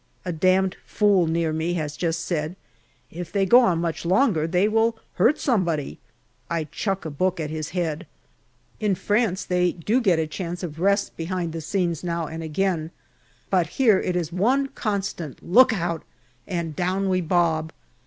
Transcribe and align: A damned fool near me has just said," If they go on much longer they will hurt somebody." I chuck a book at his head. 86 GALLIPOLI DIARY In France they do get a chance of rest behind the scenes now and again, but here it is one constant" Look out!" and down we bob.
A 0.25 0.31
damned 0.31 0.77
fool 0.83 1.27
near 1.27 1.53
me 1.53 1.73
has 1.73 1.95
just 1.95 2.21
said," 2.25 2.55
If 3.11 3.31
they 3.31 3.45
go 3.45 3.59
on 3.59 3.77
much 3.77 4.03
longer 4.03 4.47
they 4.47 4.67
will 4.67 4.97
hurt 5.13 5.39
somebody." 5.39 5.99
I 6.49 6.63
chuck 6.63 7.05
a 7.05 7.11
book 7.11 7.39
at 7.39 7.51
his 7.51 7.69
head. 7.69 8.07
86 8.79 8.79
GALLIPOLI 8.79 8.79
DIARY 8.79 8.89
In 8.89 8.95
France 8.95 9.45
they 9.45 9.71
do 9.73 10.01
get 10.01 10.17
a 10.17 10.25
chance 10.25 10.63
of 10.63 10.79
rest 10.79 11.15
behind 11.15 11.53
the 11.53 11.61
scenes 11.61 12.03
now 12.03 12.25
and 12.25 12.41
again, 12.41 12.89
but 13.51 13.67
here 13.77 13.99
it 13.99 14.15
is 14.15 14.33
one 14.33 14.69
constant" 14.69 15.37
Look 15.47 15.71
out!" 15.71 16.01
and 16.47 16.75
down 16.75 17.07
we 17.07 17.21
bob. 17.21 17.71